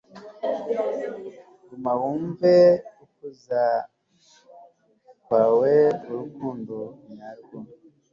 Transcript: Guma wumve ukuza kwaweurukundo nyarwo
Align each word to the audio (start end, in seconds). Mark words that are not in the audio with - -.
Guma 1.67 1.91
wumve 1.99 2.53
ukuza 3.03 3.63
kwaweurukundo 5.23 6.77
nyarwo 7.15 7.57